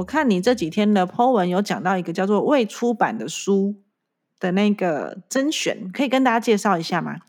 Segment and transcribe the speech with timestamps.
[0.00, 3.74] 我看你这几天的 po 文有讲到一个叫做未出版的书
[4.38, 7.20] 的那个甄选，可以跟大家介绍一下吗？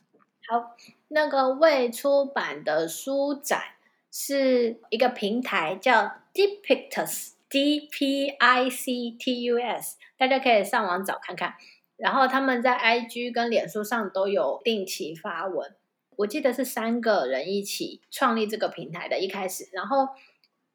[0.48, 0.76] 好，
[1.10, 3.62] 那个未出版的书展
[4.10, 11.56] 是一个平台叫 Depictus，D P I C T U S，大家可以上网找看看。
[11.98, 15.76] 然后他们在 IG 跟脸书上都有定期发文。
[16.16, 20.08] 我记得是三个人一起创立这个平台的，一开始，然后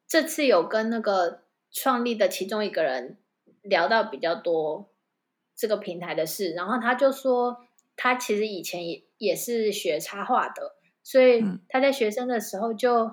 [0.07, 3.17] 这次有跟那个创立的其中一个人
[3.61, 4.89] 聊到比较多
[5.55, 7.65] 这个平台的事，然后他就说，
[7.95, 13.11] 他其实以前也也是学插画的，所以他在学生的时候就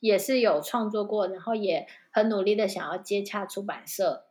[0.00, 4.26] 也是有创作过，然后也很努力的想要接洽出版社，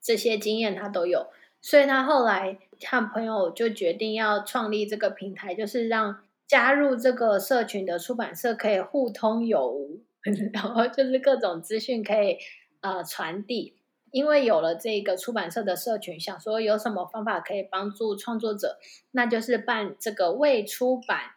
[0.00, 1.28] 这些经验他都有，
[1.60, 6.20] 所以他后来和朋友就决定要创立这个平台，就是让。
[6.46, 10.02] 加入这个社群的出版社可以互通有无，
[10.52, 12.36] 然后就是各种资讯可以
[12.84, 13.74] 呃传递。
[14.12, 18.78] 因为有了这个出版社的社群，想说有什么方法可以帮助创作者，
[19.10, 21.32] 那就是办这个未出版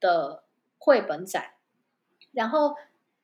[0.00, 0.44] 的
[0.78, 1.50] 绘本展。
[2.32, 2.74] 然后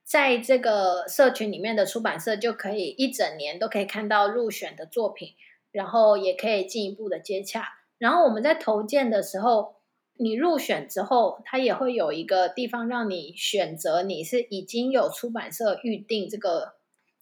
[0.04, 5.34] 在这个社群里面的出版社就可以一整年都可以看到入选的作品，
[5.70, 7.78] 然后也可以进一步的接洽。
[7.98, 9.76] 然后我们在投件的时候。
[10.18, 16.74] 你入选之后，它也会有一个地方让你选择，你是已经有出版社预定这个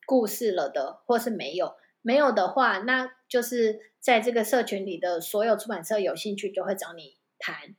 [0.07, 1.75] 故事了的，或是没有。
[2.03, 7.75] 没有的话，那就是在这个社群里的所有出版社有兴趣就会找你谈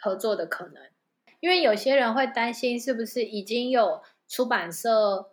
[0.00, 0.82] 合作的可能。
[1.40, 5.32] 因为有些人会担心，是不是已经有出版社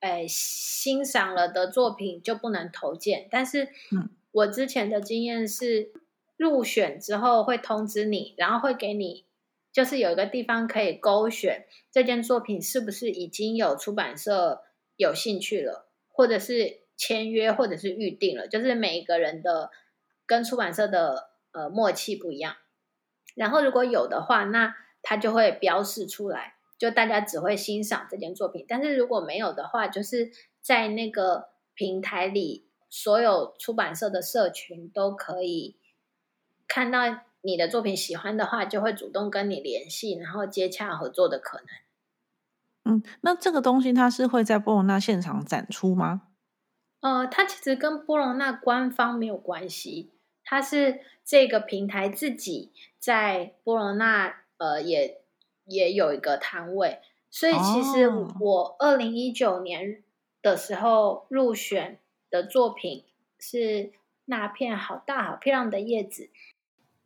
[0.00, 3.28] 诶欣赏了的作品就不能投件？
[3.30, 5.92] 但是，嗯，我之前的经验是。
[6.36, 9.24] 入选之后会通知你，然后会给你，
[9.72, 14.64] 就是有一个地方可以勾选这件作品是不是已经有出版社
[14.96, 18.46] 有兴趣了，或者是签约，或者是预定了。
[18.46, 19.70] 就是每一个人的
[20.26, 22.56] 跟出版社的呃默契不一样。
[23.34, 28.64] 然后如果有的话，那他就会标示出来，就大家只会欣赏这件作品。
[28.68, 35.76] 但是如果没有的话，就是在那个平台里，所有出版社的社群都可以。
[36.66, 37.00] 看到
[37.42, 41.66] 你的作品喜欢的话，就会主动跟你联系，然后接洽合作的可能。
[42.84, 46.28] 嗯，那这个东西它是会在波隆纳现场展出吗？
[47.00, 50.12] 呃，它其实跟波隆纳官方没有关系，
[50.42, 55.22] 它是这个平台自己在波隆纳呃也
[55.64, 57.00] 也有一个摊位，
[57.30, 58.08] 所以其实
[58.40, 60.02] 我二零一九年
[60.40, 61.98] 的时候入选
[62.30, 63.04] 的作品
[63.38, 63.92] 是
[64.26, 66.30] 那片好大好漂亮的叶子。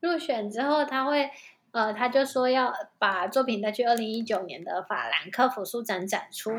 [0.00, 1.30] 入选之后，它会，
[1.72, 6.52] 呃，他就说要把作品带去二零一九年的法兰克福书展展出。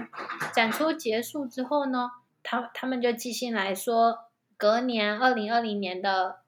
[0.54, 2.12] 展出结束之后呢，
[2.44, 4.20] 他他们就寄信来说，
[4.56, 6.40] 隔年二零二零年的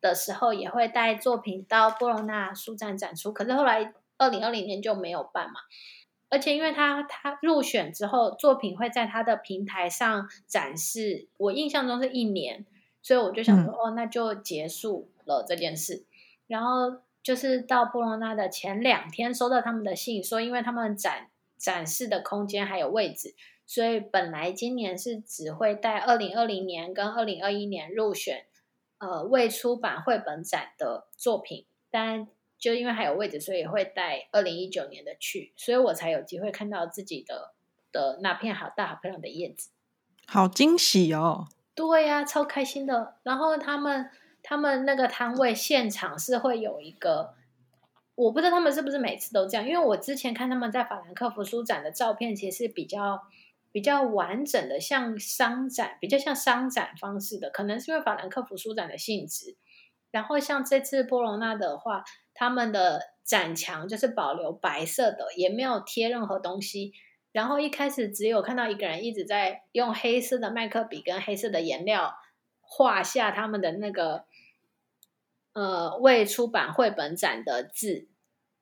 [0.00, 3.32] 的时候也会带作品到波隆纳书展展出。
[3.32, 5.60] 可是后来二零二零年就没有办嘛，
[6.28, 12.66] 而且因为他他入选之后，作品会在他的平台上展示，我印象中是一年，
[13.02, 16.04] 所以我就想说，哦，那就结束了这件事。
[16.46, 28.44] 然后就是到布隆纳的前两天收到他们的信，说因为他们展展示的空间还有位置，所以本来今年是只会带二零二零年跟二零二一年入选
[28.98, 37.54] 呃未出版绘本展的作品，但就因为还有位置，所以会带二零一九年的去，所以我才有机会看到自己的
[37.90, 39.70] 的那片好大好漂亮的叶子，
[40.26, 41.48] 好惊喜哦！
[41.74, 43.16] 对呀，超开心的。
[43.22, 44.10] 然后他们。
[44.46, 47.32] 他们那个摊位现场是会有一个，
[48.14, 53.22] 我不知道他们是不是每次都这样，因为我之前看他们在法兰克福书展的照片，其实是比较
[53.72, 59.56] 比较完整的，像商展，比较像商展方式的，可能是因为法兰克福书展的性质。
[60.10, 62.04] 然后像这次波隆纳的话，
[62.34, 66.92] 他们的展墙就是保留白色的，也没有贴任何东西。
[67.32, 72.14] 然后一开始只有看到一个人一直在用黑色的麦克笔跟黑色的颜料
[72.60, 74.26] 画下他们的那个。
[75.54, 78.06] 呃，未出版绘本展的字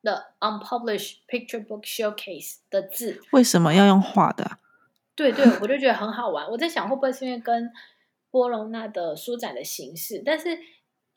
[0.03, 4.59] 的 unpublished picture book showcase 的字，为什么要用画的？
[5.15, 6.49] 对对，我就觉得很好玩。
[6.51, 7.71] 我在想，会不会是因为跟
[8.31, 10.23] 波隆纳的书展的形式？
[10.25, 10.59] 但是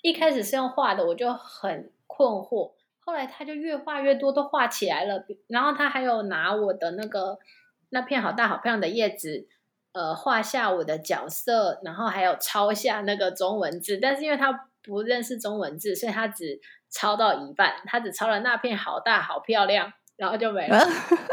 [0.01, 2.73] 一开始是用画的，我就很困惑。
[2.99, 5.25] 后来他就越画越多，都画起来了。
[5.47, 7.39] 然后他还有拿我的那个
[7.89, 9.47] 那片好大好漂亮的叶子，
[9.93, 13.97] 呃，画下我的角色，然后还有抄下那个中文字。
[13.97, 16.59] 但是因为他不认识中文字，所以他只
[16.89, 20.77] 抄到一半，他只抄了那片好大好漂亮然后就没了。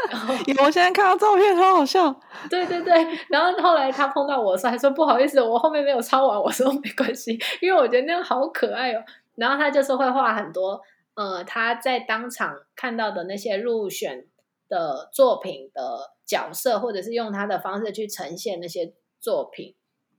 [0.09, 2.13] 然后 有，我现在看到照片，好好笑。
[2.49, 2.93] 对对对，
[3.29, 6.39] 然后后来他碰到我的时候，还说不好意思，我后面没有抄完。
[6.39, 9.03] 我说没关系，因为我觉得那样好可爱哦。
[9.35, 10.81] 然后他就是会画很多，
[11.15, 14.25] 呃，他在当场看到的那些入选
[14.67, 19.75] 的作品的角色，或者是用他的方式去呈现那些作品。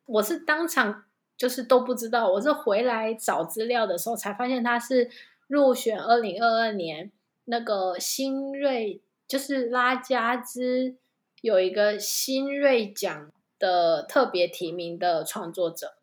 [0.06, 1.04] 我是当场
[1.36, 5.10] 就是都不知道，我是回来找资料的时候才发现他是
[5.46, 7.10] 入选二零二二年
[7.46, 10.96] 那个新锐，就是拉加兹
[11.40, 15.94] 有一个新锐奖的特别提名的创作者。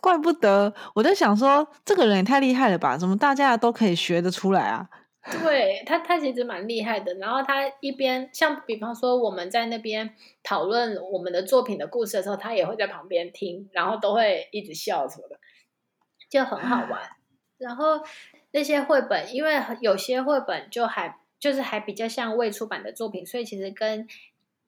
[0.00, 2.96] 怪不得我在想说，这个人也太厉害了吧？
[2.96, 4.88] 怎么大家都可以学得出来啊？
[5.32, 7.14] 对他，他其实蛮厉害的。
[7.14, 15.38] 然后他一边像，比方说我们在那边讨论我们的作品的故事的时候，他也会在旁边听，然后都会一直笑什么的，
[16.30, 17.00] 就很好玩。
[17.58, 18.00] 然后
[18.52, 24.06] 那些绘本，因为有些绘本就还就是还比较像未出版的作品，所以其实跟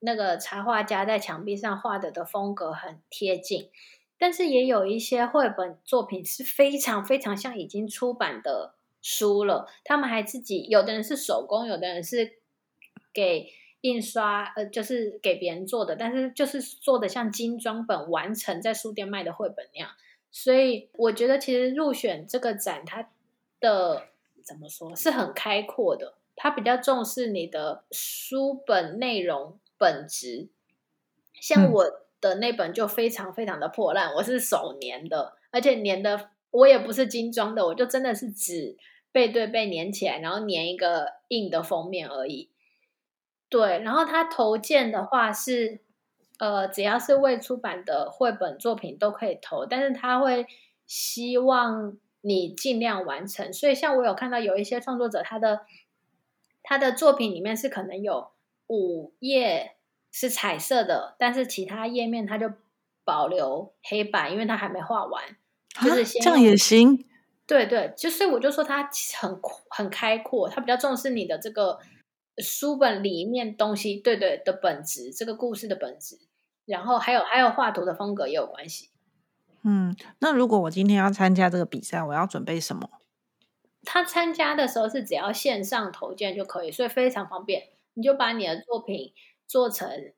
[0.00, 3.70] 那个插画家在墙壁上画的的风格很贴近。
[4.18, 12.38] 但是也有一些绘本作品是非常非常像已经出版的书了，他们还自己有的人是手工，有的人是
[13.12, 19.90] 给印刷，呃，就是给别人做的，但是就是做的像精装本完成在书店卖的绘本那样。
[20.30, 23.10] 所以我觉得其实入选这个展，它
[23.60, 24.08] 的
[24.44, 30.48] 怎么说是很开阔的，它比较重视你的书本内容本质，
[31.40, 32.08] 像我。
[32.20, 38.76] 的那本就非常非常的破烂，我是手粘的，而且粘的我也不是精装的，我就真的是纸
[39.12, 42.50] 背对背粘起来，然后粘一个硬的封面而已。
[43.48, 45.80] 对，然后它投件的话是，
[46.38, 50.46] 呃，只要是未出版的绘本作品都可以投，但是他会
[50.86, 53.52] 希望你尽量完成。
[53.52, 55.60] 所以像我有看到有一些创作者，他的
[56.62, 58.30] 他的作品里面是可能有
[58.66, 59.74] 五页。
[60.10, 62.50] 是彩色的，但是其他页面它就
[63.04, 65.36] 保留黑白，因为它还没画完。
[65.82, 67.04] 就是这样也行。
[67.46, 68.90] 对对，就所以我就说他
[69.20, 69.40] 很
[69.70, 71.78] 很开阔，他比较重视你的这个
[72.38, 76.18] 书本里面东西，对对的本质，这个故事的本质。
[76.66, 78.90] 然后还有还有画图的风格也有关系。
[79.62, 82.90] 嗯，那如果我今天要参加这个比赛，我要准备什么？
[83.84, 87.68] 他参加的时候是只要线上投件就可以，所以非常方便。
[87.94, 89.12] 你就把你的作品。
[89.46, 90.12] 做成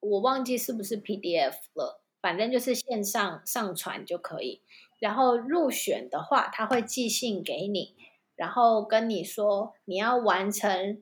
[0.00, 4.60] 我忘记是不是 PDF 了，反正就是线上上传就可以。
[4.98, 7.94] 然后入选的话，他会寄信给你，
[8.34, 11.00] 然后跟你说你要完成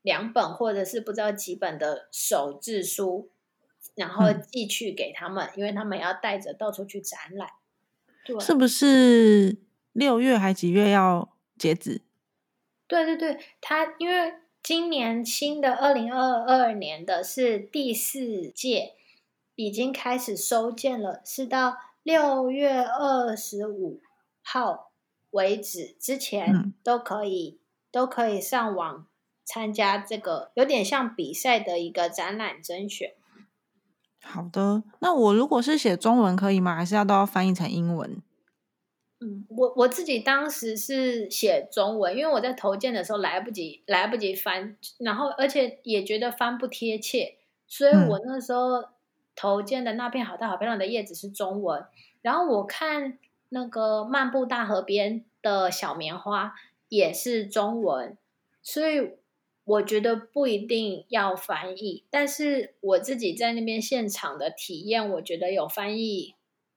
[0.00, 3.28] 两本或者是不知道几本的手制书，
[3.94, 7.50] 然后寄去给他们，因为他们要带着到处去展览。
[8.24, 9.58] 对，是不是
[9.92, 12.00] 六月还几月要截止？
[12.88, 14.32] 对对对，他因为。
[14.64, 18.94] 今年新的二零二二年的是第四届，
[19.64, 24.00] 已经开始收件了，是到六月二十五
[24.42, 24.90] 号
[25.30, 27.60] 为止，之前都可以
[27.92, 29.06] 都可以上网
[29.44, 33.14] 参加这个，有点像比赛的一个展览甄选。
[34.20, 36.74] 好的，那我如果是写中文可以吗？
[36.74, 38.20] 还是要都要翻译成英文？
[39.20, 47.36] 嗯，我我自己当时是写中文，因为我在投件的时候来不及来不及翻，然后而且也觉得翻不贴切，
[47.68, 48.84] 所以我那时候
[49.34, 51.84] 头尖的那片好大好漂亮的叶子是中文，
[52.20, 56.54] 然后我看那个漫步大河边的小棉花
[56.88, 58.16] 也是中文，
[58.62, 59.12] 所以
[59.64, 66.34] 我觉得不一定要翻译，但是我自己在那边现场的体验，我觉得有翻译。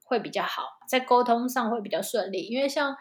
[0.07, 2.95] 会比较好，在沟通上会比较顺利，因为像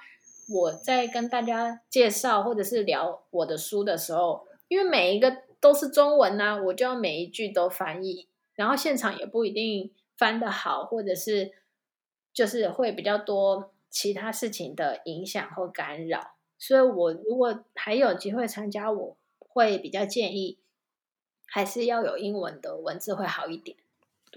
[0.48, 11.52] 我在跟大家介绍或者是聊我的书的时候，因为每一个都是中文呐，我就要每一句都翻译，然后现场也不一定翻得好，或者是
[12.32, 20.58] 就是会比较多其他事情的影响或干扰，所以我如果还有机会参加，我会比较建议
[21.46, 23.76] 还是要有英文的文字会好一点。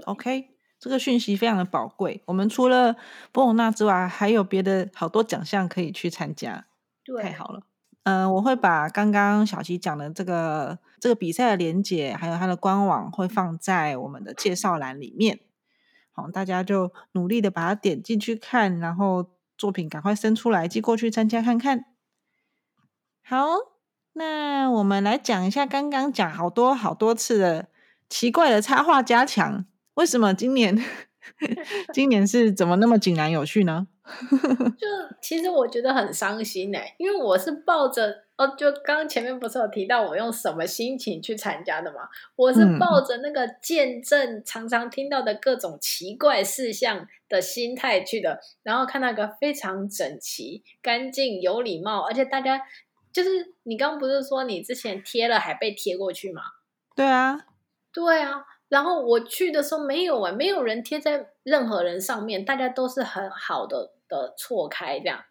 [0.06, 0.52] OK。
[0.80, 2.22] 这个讯息非常的宝贵。
[2.26, 2.96] 我们除了
[3.32, 6.68] 博隆纳之外，还有别的好多奖项可以去参加。
[7.04, 7.64] 对，太好了。
[8.08, 15.42] 嗯，我会把刚刚小琪讲的这个这个比赛的连接，还有它的官网，会放在我们的介绍栏里面。
[16.14, 21.84] 好，大家就努力的把它点进去看，然后作品赶快生出来寄过去参加看看。
[23.22, 23.46] 好，
[24.14, 27.68] 那我们来讲一下刚刚讲好多好多次的
[28.08, 29.66] 奇怪的插画加强。
[29.96, 30.82] 为什么今年
[31.94, 33.88] 今年是怎么那么井然有序呢？
[34.78, 34.88] 就
[35.22, 42.08] 其实我觉得很伤心哎、因为我是抱着哦，就刚刚前面不是有提到我用什么心情去参加的吗？
[42.36, 52.62] 我是嗯抱着那个见证常常听到的各种奇怪事项的心态去的，然后看到一个非常整齐、干净、有礼貌，而且大家
[53.12, 56.42] 就是你刚刚不是说你之前贴了还被贴过去吗？
[56.96, 57.40] 对啊，
[57.92, 65.24] 对啊，然后我去的时候没有啊，没有人贴在任何人上面，大家都是很好的的错开这样。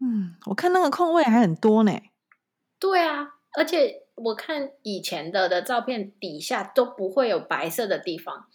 [0.00, 1.92] 嗯，我看那个空位还很多呢。
[2.78, 8.48] 对啊，而且我看以前的的照片底下都不会有白色的地方，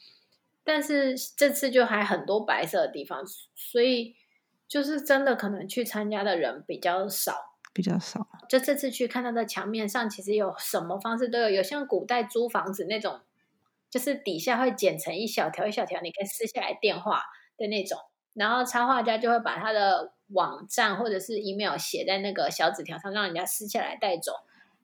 [0.63, 3.24] 但是这次就还很多白色的地方，
[3.56, 4.15] 所以
[4.67, 7.56] 就是真的可能去参加的人比较少。
[7.74, 13.22] 比较少，就这次去看它的墙面上，其实有什么方式都有，有像古代租房子那种，
[13.89, 17.22] 就是底下会剪成一小条一小条，你可以撕下来电话
[17.56, 18.00] 的那种。
[18.38, 24.32] 然后插画家就会把他的网站或者是 email 写在那个小纸条上，让人家撕下来带走。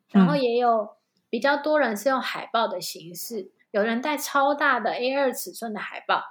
[0.09, 0.89] 然后嗯也有
[1.29, 6.23] 比较多人是用海报的形式，有人带超大的 A 二尺寸的海报，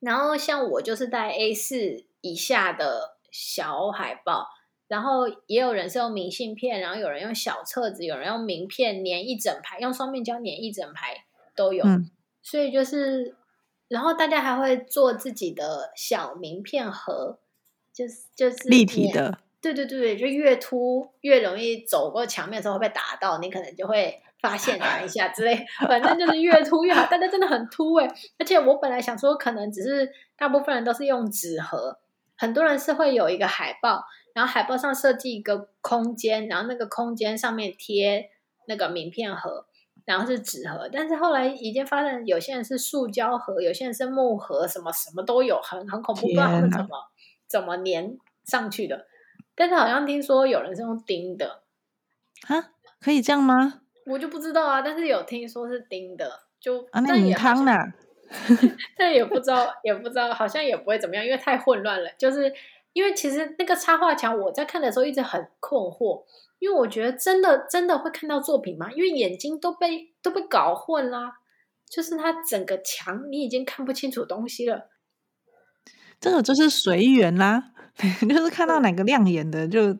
[0.00, 4.48] 然后像我就是带 A 四以下的小海报，
[4.88, 11.24] 然后也有人是用明信片，然后有人用小册子，有人用名片粘一整排，用双面胶粘一整排
[11.54, 11.84] 都有。
[11.84, 12.10] 嗯
[12.42, 13.34] 所以就是，
[13.88, 17.38] 然后大家还会做自己的小名片盒，
[17.92, 25.64] 就是就是立体的，对对对，就越凸越容易走过墙面的时候会被打到，你可能就会发现它一下之类。
[25.86, 28.08] 反正就是越凸越好，大家真的很凸哎！
[28.38, 31.98] 而且我本来想说，可能只是大部分人都是用纸盒，
[32.36, 38.30] 很多人是会有一个海报，然后海报上设计一个空间，然后那个空间上面贴
[38.66, 39.66] 那个名片盒。
[40.06, 46.88] 然后是纸盒，但是后来已经发现，有些人是塑胶盒，有些人是木盒，什么什么都有，很很恐怖，不知道他们怎么
[47.48, 49.06] 怎么粘上去的。
[49.56, 51.62] 但是好像听说有人是用钉的，
[52.46, 52.70] 啊，
[53.00, 53.80] 可以这样吗？
[54.06, 54.80] 我就不知道啊。
[54.80, 57.92] 但是有听说是钉的，就啊，那但你汤啦，
[58.96, 62.08] 但也不知道，也不知道，好像也不会怎么样，因为太混乱了。
[62.16, 62.54] 就是
[62.92, 66.22] 因为其实那个插画墙，我在看的时候一直很困惑，
[66.58, 68.90] 因为我觉得真的真的会看到作品吗？
[68.92, 71.34] 因为眼睛都被都被搞混啦，
[71.88, 74.88] 就是它整个墙你已经看不清楚东西了。
[76.18, 77.72] 这个就是随缘啦，
[78.28, 79.96] 就是看到哪个亮眼的就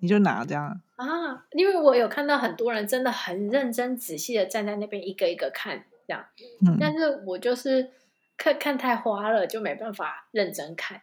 [0.00, 0.80] 你就拿这样。
[0.96, 6.26] 啊，因为我有看到很多人真的很认真仔细的站在那边一个一个看这样，
[6.66, 7.90] 嗯，但是我就是
[8.36, 11.00] 看看太花了，就没办法认真看。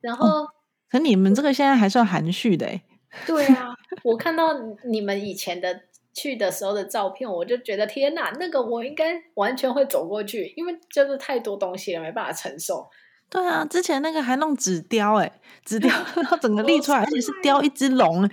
[0.00, 0.48] 然后，
[0.90, 2.82] 可你们这个现在还算含蓄的哎，
[3.26, 4.52] 对啊，我看到
[4.84, 12.88] 你们以前的去的时候的照片，我就觉得天哪，那个我应该完全会走过去，因为就是太多东西了，没办法承受。
[13.30, 18.28] 对啊，之前那个还弄纸雕哎，纸雕 然后整个立出来，而且是雕一只龙，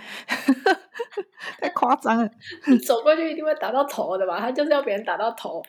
[1.59, 2.29] 太夸张了。
[2.67, 4.39] 你走过去一定会打到头的吧？
[4.39, 5.61] 他就是要别人打到头，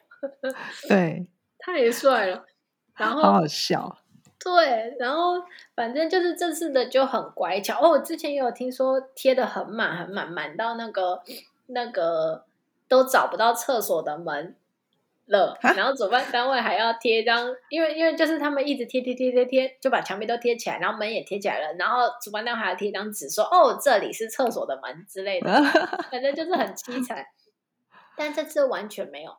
[0.88, 1.26] 对，
[1.58, 2.44] 太帅了。
[2.96, 3.98] 然后好好笑。
[4.44, 5.34] 对，然后
[5.76, 7.90] 反正就是这次的就很乖巧哦。
[7.90, 11.22] 我之前也有听说贴的很满很满，满到那个
[11.66, 12.44] 那个
[12.88, 14.56] 都找不到厕所的门
[15.26, 15.56] 了。
[15.62, 21.74] 啊然后主办单位还要贴一张，因为因为就是他们一直贴贴贴贴贴，就把墙壁都贴起来，然后门也贴起来了。
[21.78, 25.52] 然后主办单位还要贴一张纸说哦这里是厕所的门之类的，
[26.10, 27.24] 反正就是很凄惨。
[28.16, 29.36] 但这次完全没有。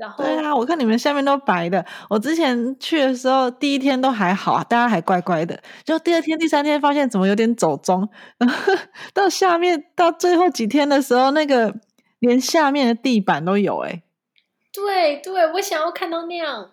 [0.00, 1.84] 然后对啊，我看你们下面都白的。
[2.08, 5.62] 我之前去的时候，第一天都还好，大家还乖乖的。
[5.84, 8.72] 就第二天、第三天发现怎么有点走中，然 后
[9.12, 11.74] 到下面到最后几天的时候，那个
[12.18, 14.02] 连下面的地板都有哎、
[14.72, 16.70] 对对，我想要看到那样，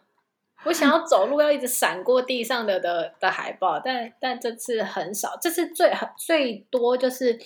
[0.64, 7.38] 我想要走路要一直闪过地上的的的海报，但但这次很少，这次最很最多就是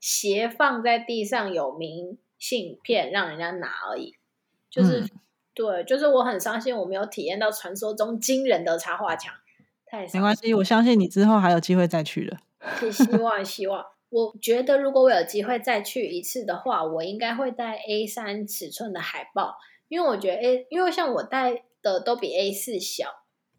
[0.00, 4.14] 斜放在地上有明信片让人家拿而已，
[4.70, 5.10] 就是、嗯
[5.58, 9.34] 对，就是我很伤心我没有体验到传说中惊人的插画墙，
[9.84, 12.36] 太伤没关系，我相信你之后还有机会再去的。
[12.78, 13.84] 是希望希望。
[14.10, 19.56] 我觉得如果我有机会再去一次的话，我应该会带 A 三尺寸的海报，
[19.88, 23.08] 因为我觉得 A，因为像我带的都比 A 四小，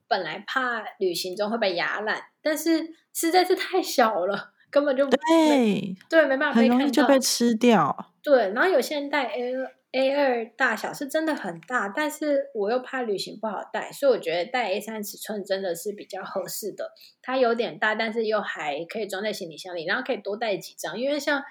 [0.08, 6.80] 本来怕旅行中会被压烂，但是实在是太小了，根本就没对，对没办法很被看到。
[6.80, 8.14] 容易就被吃掉。
[8.24, 16.94] 对，然后有些人带 A 二 A 二大小是真的很大，但是我又怕旅行不好带，所以我觉得带 A 三尺寸真的是比较合适的。
[17.22, 21.44] 它有点大，但是又还可以装在行李箱里，然后可以多带几张，因为像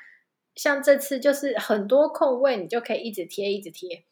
[0.55, 4.05] 像这次就是很多空位，你就可以一直贴一直贴。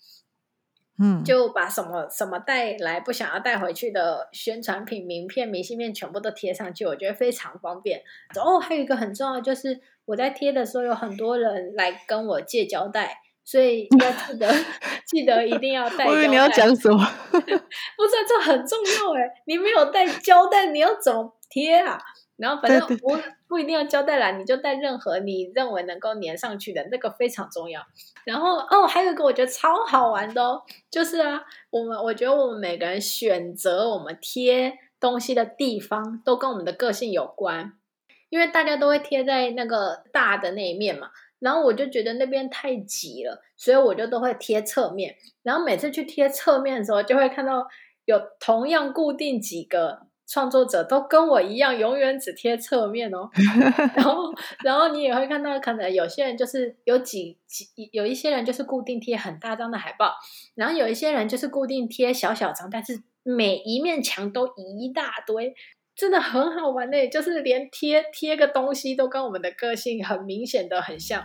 [0.98, 8.02] 嗯，就把什么什么带来不想要带回去的宣传品、名片、明信片全部都贴上去，我觉得非常方便。
[8.42, 14.54] 哦，还有一个很重要，就是我在贴的时候，有很多人来跟我借胶带，所以 要记得
[15.06, 16.04] 记得一定要带。
[16.04, 16.98] 我以为你要讲什么？
[17.30, 19.42] 不是，这很重要哎！
[19.46, 21.96] 你没有带胶带，你要怎么贴啊？
[22.36, 27.80] 然后反正对对不不一定要胶带啦，你就带任何你认为能够粘上去的那个非常重要。
[28.24, 30.60] 然后哦，还有一个我觉得超好玩的哦，
[30.90, 37.72] 就是啊，我们我觉得我们每个人选择我们贴东西的地方，都跟我们的个性有关。
[38.28, 45.16] 因为大家都会贴在那个大的那一面嘛，然后我就觉得那边太挤了，所以我就都会贴侧面。
[45.42, 47.66] 然后每次去贴侧面的时候，就会看到
[48.04, 50.06] 有同样固定几个。
[50.28, 53.30] 创作者都跟我一样，永远只贴侧面哦。
[53.94, 60.14] 然后，然后你也会看到，可能有些人就是有几几有一些人就是固定贴很大张的海报，
[60.56, 65.54] 然后有一些人就是固定贴小小张，但是每一面墙都一大堆，
[65.96, 67.08] 真的很好玩嘞！
[67.08, 71.24] 就是连贴贴个东西都跟我们的个性很明显的很像。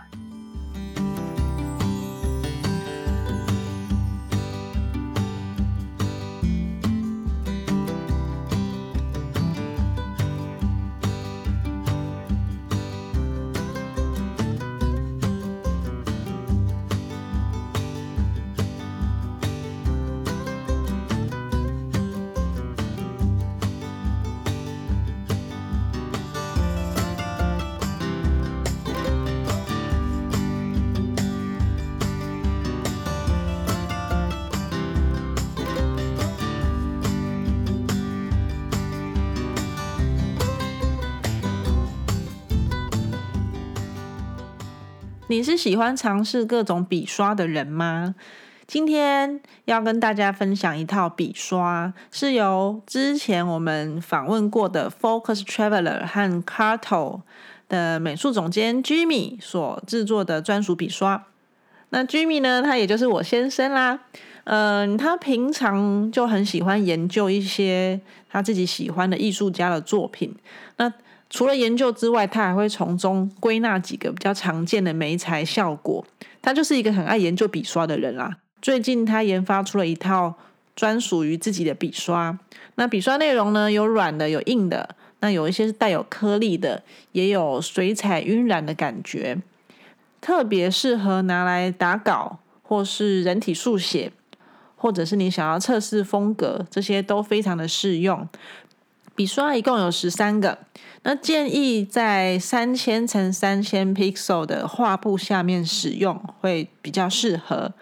[45.32, 48.14] 你是喜欢尝试各种笔刷的人吗？
[48.66, 57.22] 今天要跟大家分享一套笔刷，是由之前我们访问过的 Focus Traveler 和 Carto
[57.66, 61.24] 的美术总监 Jimmy 所制作的专属笔刷。
[61.88, 64.00] 那 Jimmy 呢，他也就是我先生啦。
[64.44, 70.36] 嗯，他平常就很喜欢研究一些他自己喜欢的艺术家的作品。
[70.76, 70.92] 那
[71.32, 76.04] 除了研究之外，他还会从中归纳几个比较常见的媒材效果。
[76.42, 78.36] 他就是一个很爱研究笔刷的人啦。
[78.60, 80.34] 最近他研发出了一套
[80.76, 82.38] 专属于自己的笔刷。
[82.74, 84.94] 那笔刷内容呢，有软的，有硬的。
[85.20, 89.40] 那有一些是带有颗粒的，也有水彩晕染的感觉，
[90.20, 94.12] 特别适合拿来打稿，或是人体速写，
[94.76, 98.28] 或者是你想要测试风格，这些都非常的适用。
[99.14, 100.58] 笔刷一共有十三个。
[101.04, 107.72] 那建议在三千乘三千 pixel 的画布下面使用会比较适合。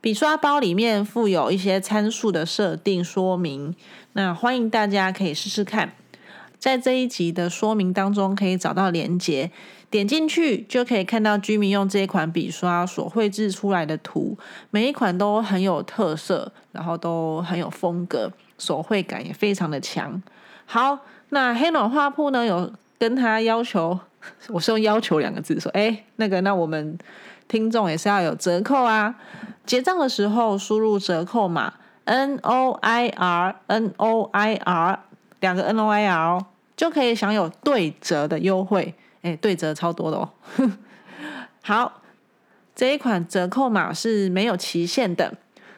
[0.00, 3.74] 笔刷包里面附有一些参数的设定说明，
[4.14, 5.92] 那欢迎大家可以试试看。
[6.58, 9.50] 在这一集的说明当中可以找到连接，
[9.90, 14.38] 点进去就可以看到居民用这一款笔刷所绘制出来的图，
[14.70, 20.22] 每一款都很有特色，然后都很有风格，手绘感也非常的强。
[20.74, 20.98] 好。
[21.30, 22.44] 那黑暖画铺呢？
[22.44, 23.98] 有跟他要求，
[24.50, 26.96] 我是用“要求”两个字说，哎，那个，那我们
[27.48, 29.14] 听众也是要有折扣啊。
[29.64, 35.00] 结账的时候输入折扣码 N O I R N O I R
[35.40, 36.44] 两个 N O I R
[36.76, 38.94] 就可以享有对折的优惠。
[39.22, 40.28] 哎，对折超多的哦。
[41.62, 42.02] 好，
[42.76, 45.34] 这一款折扣码是没有期限的，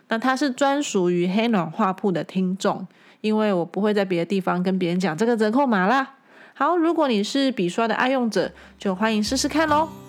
[0.08, 2.86] 那它是专属于黑暖画铺的听众。
[3.20, 6.14] 因为我不会在别的地方跟别人讲这个折扣码啦。
[6.54, 10.05] 好，如果你是笔刷的爱用者，就欢迎试试看喽。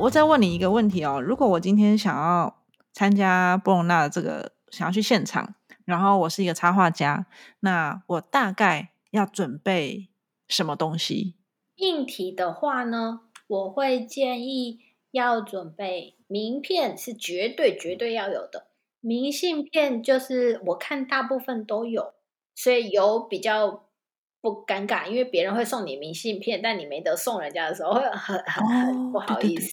[0.00, 5.54] 我再问你一个问题哦，如果我今天想要参加布隆纳的这个，想要去现场，
[5.84, 7.26] 然后我是一个插画家，
[7.60, 10.08] 那我大概要准备
[10.48, 11.36] 什么东西？
[11.76, 14.80] 硬体的话呢，我会建议
[15.10, 18.66] 要准备名片，是绝对绝对要有的。
[19.00, 22.14] 明信片就是我看大部分都有，
[22.54, 23.84] 所以有比较
[24.44, 29.72] 不尴尬，因为别人会送你明信片，但你没得送人家的时候，会很很很不好意思。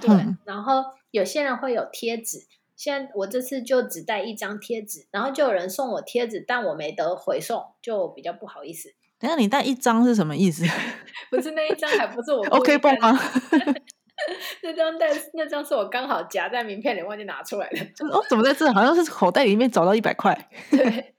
[0.00, 0.08] 对，
[0.46, 2.38] 然后有些人会有贴纸，
[2.74, 8.94] 现在我这次就只带一张贴纸，然后就有人送我贴纸，但我没得回送，就比较不好意思。
[9.18, 10.64] 等下你带一张是什么意思？
[11.30, 13.12] 不是那一张，还不是我 OK 绷吗？
[14.62, 17.80] 那张带那张是我刚好夹在名片里忘记拿出来的。
[18.10, 18.66] 哦，怎么在这？
[18.72, 20.48] 好像是口袋里面找到一百块。
[20.70, 21.14] 对，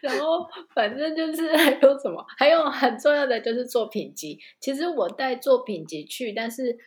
[0.00, 4.38] 然后反正就是 还有什么，还有很重要的就是作品集。
[4.60, 6.78] 其实我带作品集去，但是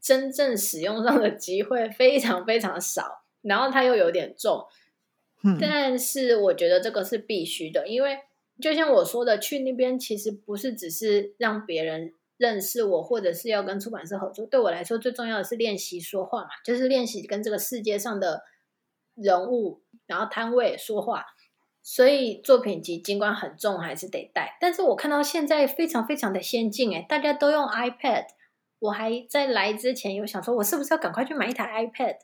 [0.00, 3.22] 真正使用上的机会非常非常少。
[3.42, 4.66] 然后它又有点重，
[5.60, 8.18] 但是我觉得这个是必须的，因为
[8.60, 12.14] 就像我说的，去那边其实不是只是让别人。
[12.38, 18.44] 认识我，或者是要跟出版社合作，对我来说最重要的是练习说话嘛，就是练习跟这个世界上的
[19.16, 21.24] 人物，然后摊位说话。
[21.90, 24.58] 所以作品集尽管很重，还是得带。
[24.60, 28.26] 但是我看到现在非常非常的先进，诶大家都用 iPad。
[28.80, 32.16] 我还在来之前有想说，我是不是要赶快去买一台 iPad？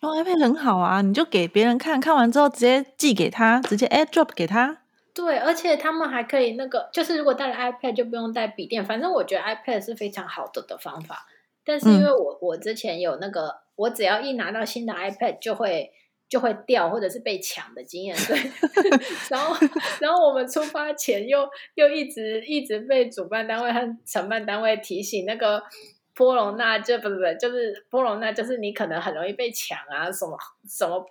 [0.00, 4.82] 用 iPad 很好啊，你就给别人看看完之后直接寄给他，直接 AirDrop 给他。
[5.12, 8.84] 对，而且他们还可以那个，就是如果带了 iPad 就不用带笔电。
[8.84, 11.26] 反正我觉得 iPad 是非常好的的方法。
[11.64, 15.90] 但是因为我我之前有那个，我只要一拿到新的 iPad 就会
[16.28, 18.38] 就会掉或者是被抢的经验，对。
[19.30, 19.56] 然后
[20.00, 25.62] 然后我们出发前又又一直一直被主办单位和承办单位提醒，那个
[26.14, 30.36] 波隆纳就不是不是就是波隆纳就是你可能很容易被抢啊，什么
[30.68, 31.04] 什么。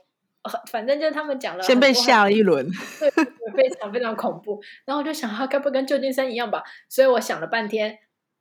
[0.69, 2.67] 反正就是他们讲了，先被吓了一轮，
[2.99, 3.10] 对，
[3.56, 4.62] 非常非常恐怖。
[4.84, 6.62] 然后我就想，他该不跟旧金山一样吧？
[6.89, 7.97] 所以我想了半天，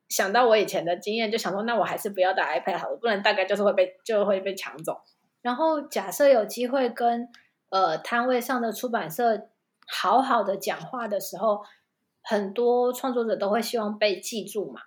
[0.08, 5.00] 想到我以前的经验，就想说，那我还是不要带 iPad 好了，不然大概就是会被就会被抢走。
[5.42, 7.28] 然后假设有机会跟
[7.68, 9.48] 呃摊位上的出版社
[9.86, 11.62] 好好的讲话的时候，
[12.22, 14.80] 很多创作者都会希望被记住嘛。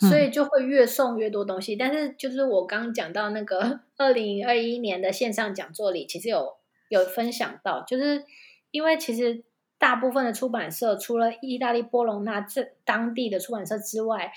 [0.00, 6.56] 所以就会越送越多东西，但是就是我刚刚讲到那个二零二一年的线上讲座里，其实有
[6.88, 8.24] 有分享到，就是
[8.70, 9.42] 因为其实
[9.76, 14.32] 大部分的出版社，除了意大利波隆那这当地的出版社之外，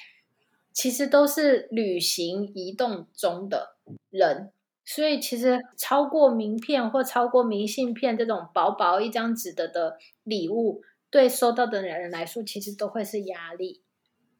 [0.73, 3.75] 其实都是旅行移动中的
[4.09, 4.51] 人，
[4.93, 13.81] 所以其实超过名片或超过明信片这种薄薄一张纸的的礼物，对收到的人来说，其实都会是压力，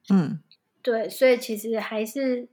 [0.09, 0.41] 嗯。
[0.83, 2.49] 对，所以其实还是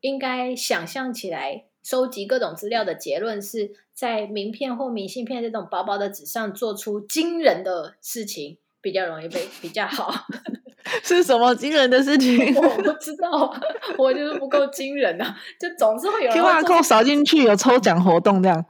[0.00, 10.26] 应该想象起来，收集各种资料的结论是在名片或明信片这种薄薄的纸上做出惊人的事情，比较容易被比较好。
[11.02, 12.52] 是什么惊人的事情？
[12.56, 13.52] 我不知道，
[13.98, 15.36] 我就是不够惊人啊！
[15.58, 18.64] 就总是会有 Q R code 扫进去有抽奖活动这样，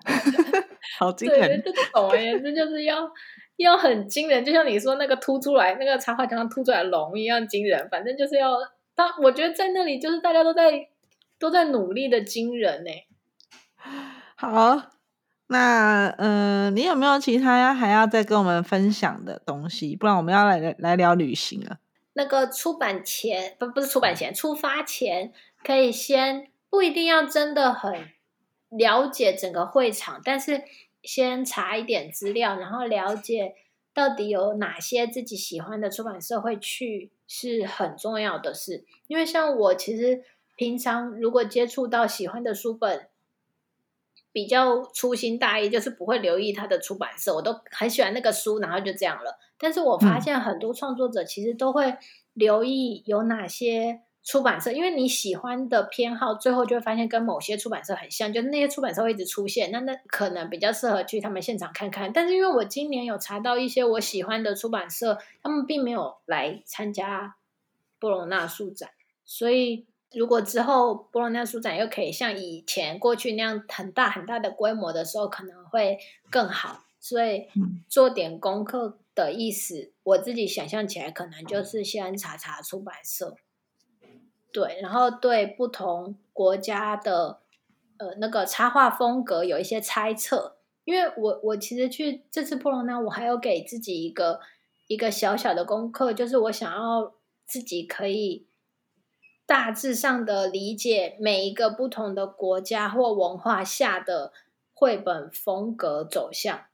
[0.99, 1.63] 好惊人。
[1.63, 3.11] 就总而言之，就是要。
[3.57, 7.87] 要很惊人，就像你说那个凸出来，那个插画墙上凸出来龙一样惊人。
[7.91, 8.53] 反正就是要，
[8.97, 10.89] 他我觉得在那里就是大家都在
[11.39, 12.91] 都在努力的惊人呢。
[14.35, 14.81] 好，
[15.49, 19.95] 那嗯，你有没有其他还要再跟我们分享的东西？
[19.95, 21.77] 不然我们要来来聊旅行了。
[22.21, 25.33] 那个出版前不不是出版前，出发前
[25.65, 28.11] 可以先不一定要真的很
[28.69, 30.65] 了解整个会场，但是。
[31.03, 33.55] 先查一点资料，然后了解
[33.95, 38.85] 到底有哪些自己喜欢的出版社会去，是很重要的事。
[39.07, 40.23] 因为像我，其实
[40.57, 43.09] 平常如果接触到喜欢的书本，
[44.31, 47.35] 比较粗心大意，就是不会留意它的出版社。
[47.35, 49.39] 我都很喜欢那个书，然后就这样了。
[49.61, 51.97] 但是我发现很多创作者其实都会
[52.33, 54.01] 留意有哪些。
[54.23, 62.13] 出版社，因为你喜欢的偏好，最后就会发现跟某些出版社很像，就是那些出版社会一直出现，那那可能比较适合去他们现场看看。
[62.13, 67.35] 但是因为我今年有查到一些我喜欢的出版社，他们并没有来参加
[67.99, 68.91] 波隆纳书展，
[69.25, 76.85] 所以如果之后波隆纳书展又可以像以前过去那样很大很大的规模的时候，可能会更好。
[77.03, 77.49] 所以
[77.89, 83.37] 做点功课的意思，我自己想象起来，可能就是先查查出版社。
[84.53, 87.41] 对，然后对不同国家的
[87.99, 94.41] 呃那个插画风格有一些猜测，因为我我其实去这次波隆那，我还有给自己一个
[94.89, 97.15] 一个小小的功课，就是我想要
[97.47, 98.49] 自己可以
[99.47, 104.33] 大致上的理解每一个不同的国家或文化下的
[104.73, 106.67] 绘本风格走向，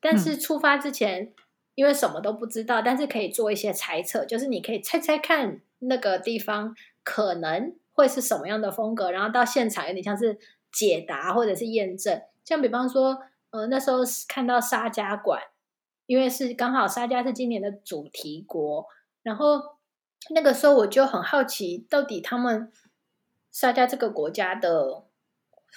[0.00, 1.32] 但是出发之前，
[1.74, 6.74] 因为什么都不知道，但是可以做一些猜测，就是你可以猜猜看那个地方。
[7.04, 9.10] 可能会是什么样的风格？
[9.10, 10.38] 然后到现场有点像是
[10.70, 12.22] 解答或者是验证。
[12.44, 13.18] 像比方说，
[13.50, 15.42] 呃，那时候看到沙加馆，
[16.06, 18.86] 因为是刚好沙加是今年的主题国，
[19.24, 19.60] 然后
[20.32, 22.70] 那个时候我就很好奇，到底他们
[23.50, 25.02] 沙加这个国家的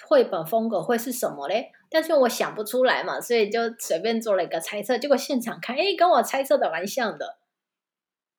[0.04, 1.72] 绘本风格会是什么嘞？
[1.88, 4.98] 但是我想不出来嘛，所以就随便做了一个猜测。
[4.98, 7.38] 结果现场看，哎，跟我猜测的蛮像的。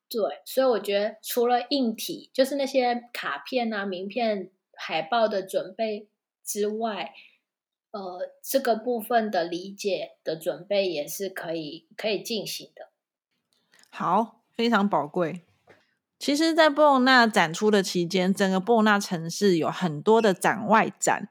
[0.09, 6.07] 对，所以我觉得除了硬体，就是那些卡片啊、名片、海报的准备
[6.45, 7.13] 之外，
[7.91, 12.89] 呃，这个部分的理解的准备也是可以可以进行的。
[13.89, 15.41] 好，非常宝贵。
[16.19, 21.29] 其实，在波隆纳展出的期间，整个波隆纳城市有很多的展外展，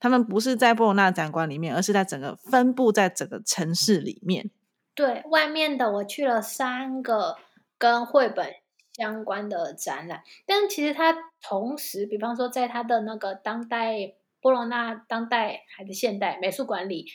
[0.00, 4.50] 他们不是在波隆纳展馆里面，而是在整个分布在整个城市里面。
[4.94, 7.36] 对外面的，我去了三个。
[7.80, 8.54] 跟绘本
[8.92, 17.06] 相关的展览，但其实它同时，比方说，在它的那个当代波隆纳当代还是现代美术馆里，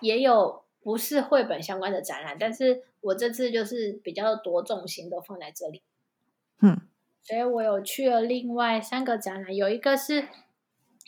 [0.00, 2.36] 也有不是绘本相关的展览。
[2.38, 5.82] 但是我这次就是比较多重心都放在这里，
[6.60, 6.80] 嗯，
[7.20, 10.28] 所以我有去了另外三个展览，有一个是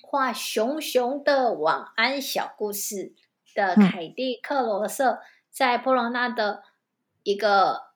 [0.06, 3.14] 画熊熊的晚安小故事
[3.54, 6.62] 的凯蒂克罗瑟，在波罗纳的
[7.22, 7.94] 一个。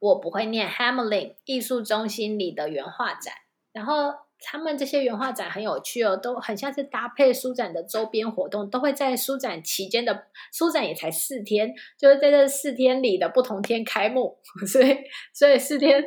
[0.00, 3.32] 我不会念 Hamlin 艺术中心里的原画展，
[3.72, 14.36] 然后他们这些原画展很有趣哦，都很像是搭配书展的周边活动，都会在书展期间的书展也才四天，就是在这四天里的不同天开幕，
[14.70, 14.98] 所以
[15.32, 16.04] 所以四天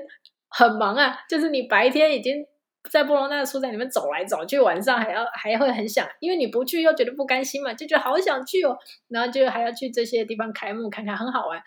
[0.47, 2.45] 很忙啊，就是你白天已经
[2.89, 11.62] 在布隆纳的书展里面走来走去，晚上还要还会很想，因为你不去又觉得不甘心嘛，就觉得好想去哦，然后就还要去这些地方开幕看看，很好玩，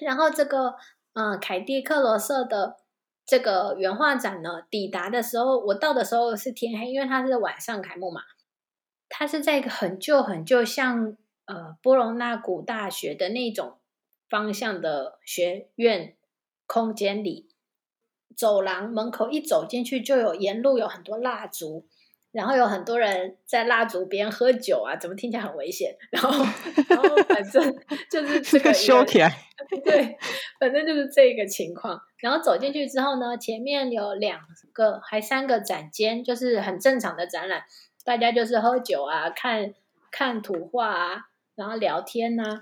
[0.00, 0.74] 然后这个。
[1.12, 2.76] 嗯，凯蒂克罗瑟的
[3.26, 8.20] 这个原画展呢，抵达的时候，我到的时候是天黑，因为它是晚上开幕嘛。
[9.08, 13.80] 它是在一个很旧很旧，像呃波隆纳古大学的那种
[14.28, 16.16] 方向的学院
[16.68, 17.48] 空间里，
[18.36, 21.86] 走廊门口一走进去，就有沿路有很多蜡烛。
[22.32, 25.96] 然后有很多人在蜡烛边喝酒啊，怎么听起来很危险？
[26.12, 26.44] 然后，
[26.88, 27.76] 然后反正
[28.08, 29.36] 就是这个修起来，
[29.84, 30.16] 对，
[30.60, 32.00] 反正就是这个情况。
[32.18, 37.64] 然后走进去之后呢，前面有两个还三个展间，就是很正常的展览，
[38.04, 39.74] 大家就是喝酒啊，看
[40.12, 41.22] 看图画啊，
[41.56, 42.60] 然后聊天呐。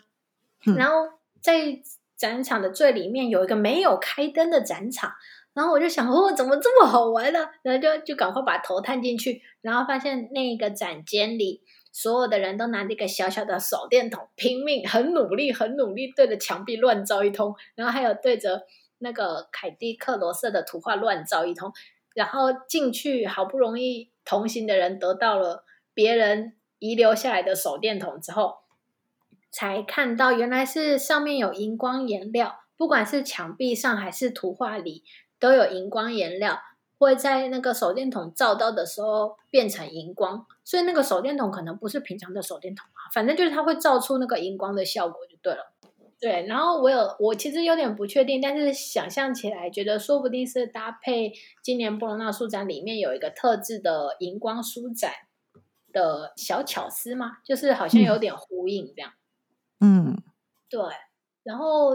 [0.78, 1.78] 然后在
[2.16, 5.12] 展场的最里面有一个没有开灯的展场。
[5.58, 7.48] 然后我就想，哦，怎么这么好玩呢？
[7.62, 18.62] 然后就就赶快把头探进去，然后发现那个展间里所有的人都拿着一个小小的手电筒，拼命、很努力、很努力对着墙壁乱照一通，然后还有对着
[18.98, 21.72] 那个凯蒂克罗瑟的图画乱照一通。
[22.14, 28.58] 然后进去，好不容易同行的人得到了别人遗留下来的手电筒之后，
[29.50, 35.02] 才看到原来是上面有荧光颜料，不管是墙壁上还是图画里。
[35.38, 36.58] 都有荧光颜料
[36.98, 45.72] 会在那个手电筒照到的时候变成荧光，所以那个手电筒可能不是平常的手电筒啊，反正就是它会照出那个荧光的效果就对了。
[46.18, 55.12] 对，然后我有我其实有点不确定，但是想象起来觉得说不定是搭配今年波隆纳书展里面有一个特制的荧光书展
[55.92, 59.12] 的小巧思嘛，就是好像有点呼应这样。
[59.78, 60.20] 嗯，
[60.68, 60.80] 对，
[61.44, 61.92] 然后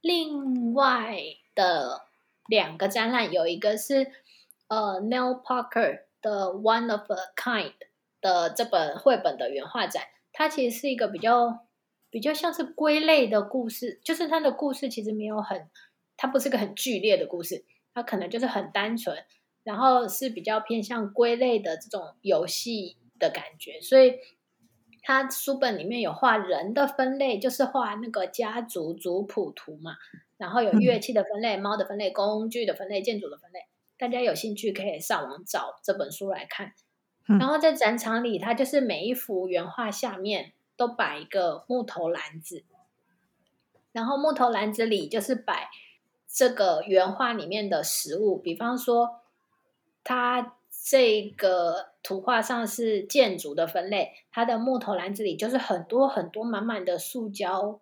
[0.00, 1.22] 另外
[1.54, 2.08] 的。
[2.46, 4.10] 两个展览，有一个是
[4.68, 7.74] 呃 Neil Parker 的 One of a Kind
[8.20, 11.66] 的这本绘本的原画展，它其实是一个比较
[12.10, 15.68] 比较像是归类的故事，就是它的故事其实没有很，
[16.16, 19.16] 它不是个很剧烈的故事，它可能就是很单纯，
[19.62, 24.18] 然后是比较偏向归类的这种游戏的感觉，所以
[25.02, 29.96] 它书本里面有画人的分类，就是画那个家族族谱图嘛。
[30.42, 33.60] 然后有乐器的分类、猫的分类、工具的分类、建筑的分类，
[33.96, 36.72] 大家有兴趣可以上网找这本书来看。
[37.38, 42.64] 然后在展场里，它就是每一幅原画下面都摆一个木头篮子，
[43.92, 45.70] 然后木头篮子里就是摆
[46.26, 49.20] 这个原画里面的食物，比方说，
[50.02, 57.78] 它这个图画上是建筑的分类，它的木头篮子里就是很多很多满满的塑胶。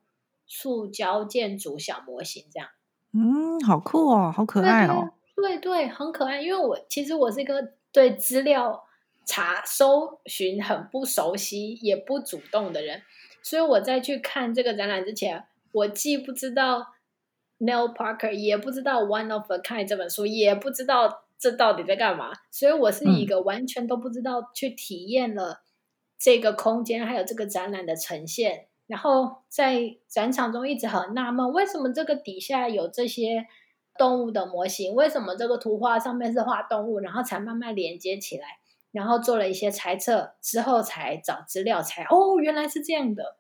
[0.53, 2.69] 塑胶建筑小模型这样，
[3.13, 6.43] 嗯，好酷哦，好可爱哦，对对，很可爱。
[6.43, 8.83] 因为我其实我是一个对资料
[9.25, 13.01] 查搜寻很不熟悉也不主动的人，
[13.43, 16.95] 所以我在去看这个展览之前，我既不知道
[17.61, 25.63] Neil Parker，也不知道 One of a Kind 这本书，也不知道这到底在干嘛，所以我是一个完全都不知道去体验了
[26.19, 28.67] 这个空间还有这个展览的呈现。
[28.91, 33.47] 然后在展场中一直很纳闷，为什么这个底下有这些
[33.97, 38.59] 动物的模型，为什么这个图画上面是画动物，然后才慢慢连接起来，
[38.91, 43.37] 然后做了一些猜测之后才找资料，才哦原来是这样的，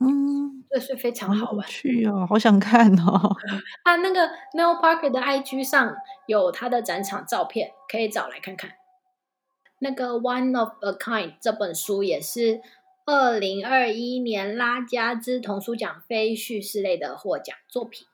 [0.00, 1.68] 嗯，这是非常好有玩。
[1.68, 3.36] 去哦，好想看哦。
[3.84, 5.94] 啊，那个 Neil Parker 的 IG 上
[6.26, 8.70] 有他的展场照片，可以找来看看。
[9.80, 12.62] 那个《One of a Kind》这本书也是
[13.06, 18.06] 二零二一年拉加兹童书奖非叙事类的获奖作品。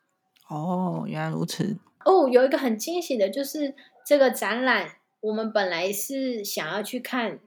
[0.48, 1.78] 哦，原来如此。
[2.04, 3.74] 哦，有一个很惊喜的，就是
[4.04, 7.38] 这个展览，我们本来是想要去看，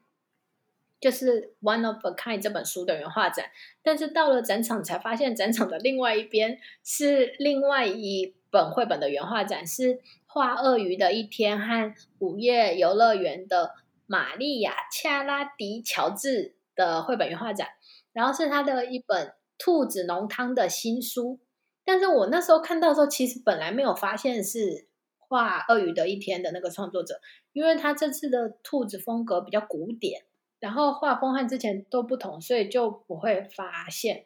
[1.02, 3.48] 就是《One of a Kind》这本书的原画展，
[3.82, 13.74] 但是到了展场才发现，展场的另外一边是另外一本绘本的原画展，是画鳄鱼的一天和午夜游乐园的
[14.06, 17.68] 玛丽亚·恰拉迪乔治的绘本原画展，
[18.12, 21.40] 然后是他的一本兔子浓汤的新书。
[21.86, 27.20] 但是我那时候看到的时候，其实本来没有发现是画鳄鱼的一天的那个创作者，
[27.52, 30.24] 因为他这次的兔子风格比较古典，
[30.60, 34.26] 然后画风和之前都不同，所以就不会发现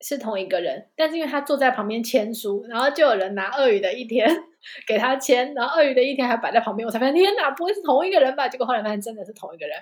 [0.00, 0.88] 是同一个人。
[0.96, 4.28] 但是因为他坐在旁边签书，然后就有人拿鳄鱼的一天
[4.88, 8.48] 给他签，然后鳄鱼的一天还摆在旁边，我才发现天哪，不会是同一个人吧？
[8.48, 9.78] 结果后来发现真的是同一个人。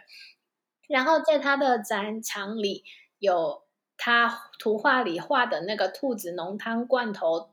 [0.93, 2.85] 然后在他的展场里
[3.19, 3.63] 有。
[4.05, 7.53] 他图画里画的那个兔子浓汤罐头，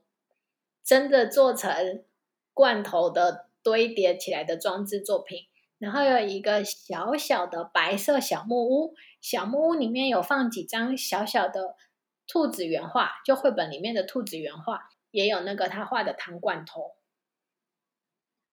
[0.82, 2.02] 真的做成
[2.52, 5.46] 罐头的堆叠起来的装置作品。
[5.78, 11.76] 然后有一个小小的白色小木屋，小木屋里面有放几张小小的
[12.26, 16.96] 兔子原画，就绘本里面的兔子原画，也有那个他画的糖罐头。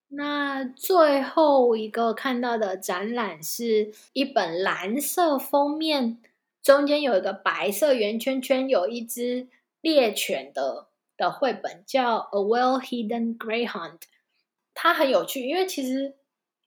[0.10, 6.20] 那最后一个看到的展览是一本蓝色封面。
[6.64, 9.48] 中间有一个白色圆圈圈，有一只
[9.80, 14.00] 猎犬的的绘本，叫《A Well Hidden Greyhound》。
[14.74, 16.16] 它很有趣，因为其实，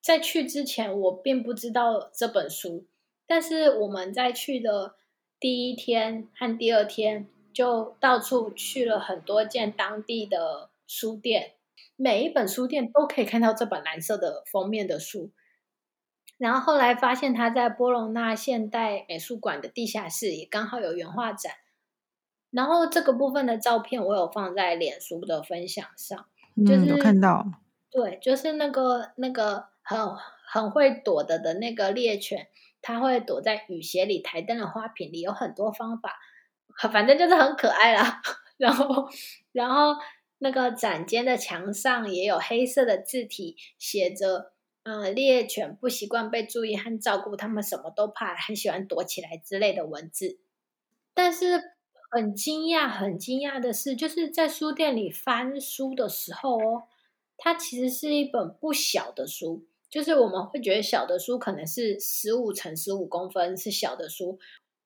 [0.01, 2.87] 在去之前我并不知道这本书，
[3.27, 4.95] 但是我们在去的
[5.39, 11.53] 第一天和第二天，就到处去了很多间当地的书店，
[12.03, 15.31] 每一本书店都可以看到这本蓝色的封面的书。
[16.39, 21.53] 然后后来发现他在波隆纳现代美术馆的地下室也刚好有原画展，
[22.51, 26.25] 然后这个部分的照片我有放在脸书的分享上，
[26.67, 27.45] 就是有看到，
[27.91, 29.99] 对，就是那个那个很
[30.47, 32.49] 很会躲的的那个猎犬，
[32.81, 36.19] 它会躲在雨鞋里、台灯的花瓶里，有很多方法，
[36.91, 38.23] 反正就是很可爱啦。
[38.57, 39.07] 然后
[39.53, 39.95] 然后
[40.41, 44.53] 那个展间的墙上也有黑色的字体写着。
[44.83, 50.39] 嗯，猎犬不习惯被注意和照顾，他们什么都怕，很喜欢躲起来之类的文字。
[51.13, 51.75] 但是
[52.11, 56.85] 很惊讶，很惊讶的是，就是在书店里翻书的时候哦，
[57.37, 59.67] 它其实是一本不小的书。
[59.91, 64.39] 就是我们会觉得小的书可能是十五乘十五公分是小的书，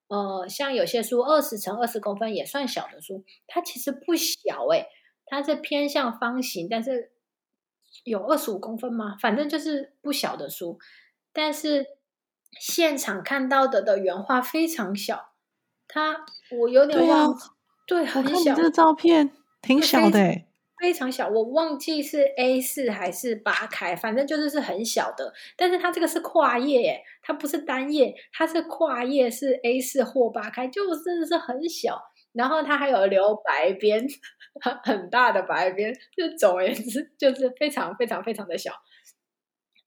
[0.08, 4.88] 呃，像有些书二十乘二十公分也算小的书，它其实不小诶，
[5.26, 7.12] 它是偏向方形，但是。
[8.02, 9.16] 有二十五公分吗？
[9.20, 10.80] 反正就是不小的书，
[11.32, 11.86] 但是
[12.60, 15.32] 现场看到的的原画非常小。
[15.86, 16.26] 它
[16.58, 17.34] 我有点忘，
[17.86, 18.52] 对，很小。
[18.52, 19.30] 这个照片
[19.62, 20.42] 挺小的，
[20.82, 21.28] 非常小。
[21.28, 25.32] 我忘记是 A 四还是八开，反正就是是很小的。
[25.56, 32.02] 但是它这个是跨页，它不是单页，它是跨页，是 A 四或八开，就真的是很小。
[32.34, 34.06] 然后它还有留白边，
[34.60, 38.72] 很 很大的白边，就总而言之就是非常非常非常的小。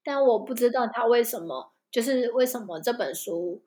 [0.01, 3.61] 但我不知道他为什么，就是为什么这本书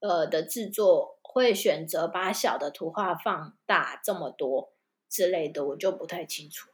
[0.00, 4.72] 呃的制作会选择把小的图画放大这么多
[5.08, 6.68] 之类的，我就不太清楚。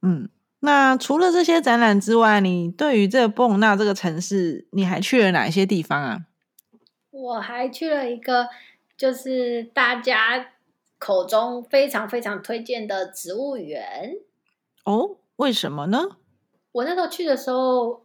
[0.00, 6.20] 嗯，那除了这些展览之外，你对于这个波隆纳这个城市，你还去了哪些地方啊？
[7.10, 8.48] 我还去了一个，
[8.96, 10.52] 就是大家。
[10.98, 14.16] 口中非常非常推荐的植物园
[14.84, 15.16] 哦？
[15.36, 16.16] 为什么呢？
[16.72, 18.04] 我那时候去的时候，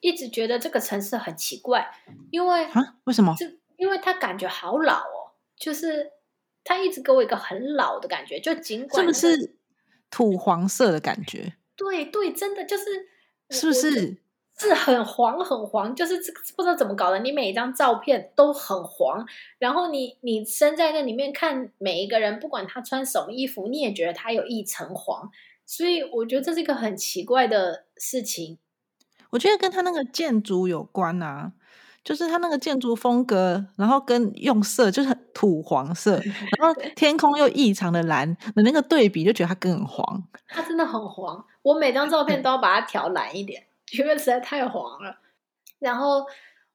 [0.00, 1.90] 一直觉得这个城市很奇怪，
[2.30, 3.34] 因为啊，为什么？
[3.36, 3.46] 就
[3.76, 6.12] 因为它感觉好老哦，就是
[6.62, 9.56] 它一直给我一个很老的感觉，就尽管是不是
[10.10, 11.54] 土黄色的感觉？
[11.76, 12.84] 对对，真的就是
[13.50, 14.16] 是不是？
[14.58, 17.18] 是很黄很黄，就是这不知道怎么搞的。
[17.18, 19.26] 你每一张照片都很黄，
[19.58, 25.30] 然后你你身在那里面看每一个人，不管他穿什么衣服，你也觉得他有一层黄。
[25.66, 28.58] 所以我觉得这是一个很奇怪的事情。
[29.30, 31.52] 我觉得跟他那个建筑有关啊，
[32.04, 36.22] 就是他那个建筑风格，然后跟用色就是很土黄色，
[36.56, 40.22] 然后天空又异常的蓝，的那个对比就觉得它更黄。
[40.46, 45.18] 它真的很黄，我每张照片都要把它调蓝一点，因为实在太黄了。
[45.78, 46.26] 然后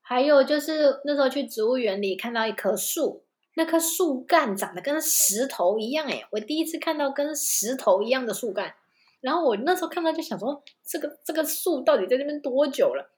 [0.02, 3.24] 还有就是那时候去植物园里看到一棵树，
[3.56, 8.76] 那棵树干长得跟石头一样，诶我第一次看到跟石头一样的树干。
[9.20, 13.12] 然后我那时候看到就想说，这个这个树到底在那边多久了？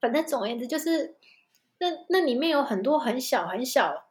[0.00, 1.16] 反正总而言之就是。
[1.80, 4.04] 那那里面有很多很小很小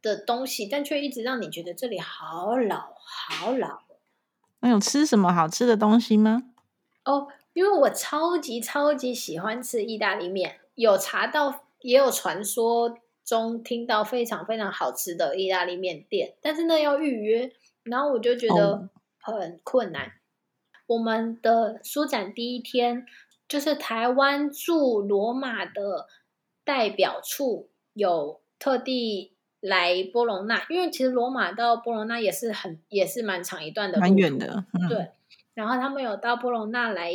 [0.00, 3.80] 的东西，但却一直让你觉得这里好老好老。
[4.60, 6.44] 那有吃什么好吃的东西吗？
[7.04, 7.26] 哦，
[7.58, 17.50] 因为我超级超级喜欢吃意大利面，有查到也有传说中听到非常非常好吃的意大利面店，但是那要预约，
[17.82, 18.88] 然后我就觉得
[19.18, 20.12] 很困难。
[20.86, 23.04] 我们的书展第一天
[23.48, 26.06] 就是台湾驻罗马的。
[26.64, 34.66] 代表处有特地来波隆纳，因为其实罗马到波隆纳也是很也是蛮长一段的，蛮远的。
[34.86, 35.08] 对，
[35.54, 37.10] 然后他们有到波隆纳来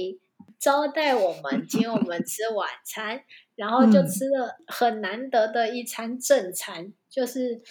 [0.63, 3.21] 招待我们，请我们吃晚餐，
[3.55, 7.61] 然后就吃了很难得的一餐正餐，就是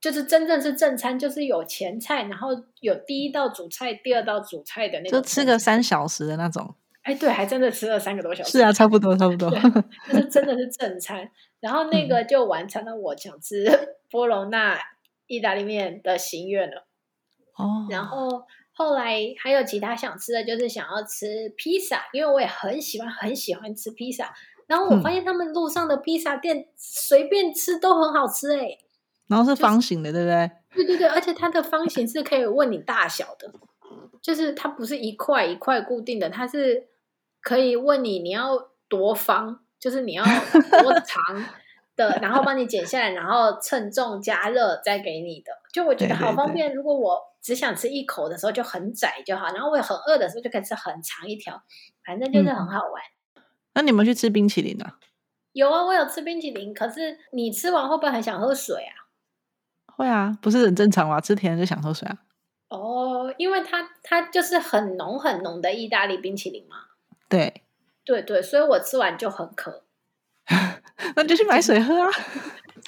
[0.00, 2.48] 就是真正是正餐，就是有前菜，然后
[2.80, 6.74] 有第一道主菜、第二道主菜的那种，就吃个三小时的那种。
[7.02, 8.50] 哎，对，还真的吃了三个多小时。
[8.50, 9.48] 是啊，差不多，差不多。
[10.08, 13.64] 就是真的是正餐，然后那个就完成了我想吃
[14.10, 14.76] 波隆纳
[15.28, 16.84] 意大利面的心愿了。
[17.54, 17.86] 哦。
[17.88, 18.44] 然后
[18.78, 24.32] 后来还有其他想吃的，就是想要吃披萨，因为我也很喜欢很喜欢吃披萨。
[24.68, 28.78] 然后我发现他们路上的披萨店随便吃都很好吃，哎。
[29.26, 30.50] 然后是方形的，对不对？
[30.76, 33.50] 对对对，而且它的方形是可以问你大小的，
[34.22, 36.86] 就是它不是一块一块固定的，它是。
[37.40, 41.22] 可以问你你要多方，就是你要多长
[41.96, 45.52] 的，然后帮你剪下来，然后称重加热再给你的。
[45.72, 46.74] 就我觉得好方便。
[46.74, 51.62] 如果我只想吃一口的时候就很窄就好，然后我也很饿的时候就可以吃很长一条，
[52.04, 53.02] 反正就是很好玩。
[53.72, 54.84] 那你们去吃冰淇淋呢？
[55.54, 56.74] 有啊，我有吃冰淇淋。
[56.74, 59.08] 可是你吃完会不会很想喝水啊？
[59.86, 61.22] 会啊，不是很正常吗？
[61.22, 62.18] 吃甜的就想喝水啊。
[62.68, 66.76] 哦，因为它它就是很浓很浓的意大利冰淇淋嘛。
[67.30, 67.62] 对，
[68.04, 69.84] 对对，所以我吃完就很渴，
[71.16, 72.10] 那就去买水喝啊。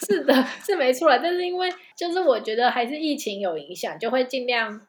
[0.06, 0.34] 是的，
[0.64, 4.80] 是没错但是因为就是我觉得还是疫情有影响，就会尽量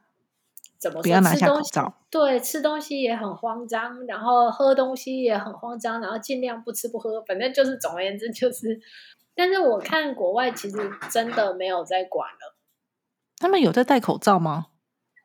[0.78, 1.94] 怎么不要拿下口罩。
[2.10, 8.80] 对，吃东西也很慌张，然后喝东西也很慌张，然后尽量不吃不喝，反正就是总而言之就是。
[9.34, 10.78] 但是我看国外其实
[11.10, 12.56] 真的没有在管了，
[13.38, 14.68] 他们有在戴口罩吗？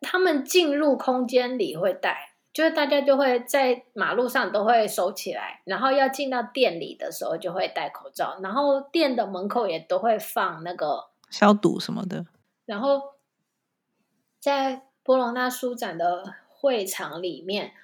[0.00, 2.35] 他们进入空间里会戴。
[2.56, 12.24] 就是大家就会在马路上都会收起来，然后要进到店里的时候就会戴口罩，然后店的门口也都会放那个消毒什么的。
[12.64, 13.12] 然后
[14.40, 17.74] 在波隆纳书展的会场里面，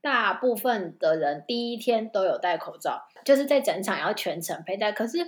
[0.00, 4.92] 大部分的人第一天都有戴口罩，就是在整场要全程佩戴。
[4.92, 5.26] 可是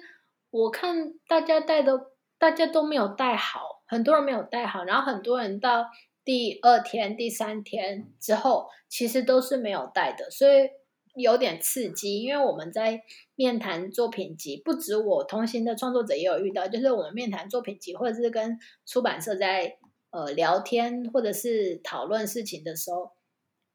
[0.51, 5.87] 我看大家戴的，大家都没有戴好，很多人没有戴好，然后很多人到。
[6.27, 10.69] 第二天、第三天之后，其实都是没有带的，所以
[11.15, 12.21] 有点刺激。
[12.21, 13.01] 因为我们在
[13.37, 19.79] 面谈作品集，不止我同行的创作者也有遇到，就是我们面谈作品集，或者是跟出版社在
[20.11, 23.13] 呃聊天，或者是讨论事情的时候，